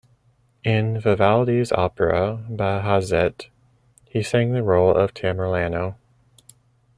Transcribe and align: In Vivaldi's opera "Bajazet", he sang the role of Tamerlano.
In 0.63 0.99
Vivaldi's 0.99 1.71
opera 1.71 2.43
"Bajazet", 2.49 3.49
he 4.05 4.23
sang 4.23 4.51
the 4.51 4.63
role 4.63 4.97
of 4.97 5.13
Tamerlano. 5.13 5.93